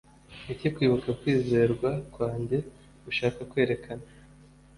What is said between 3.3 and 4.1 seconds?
kwerekana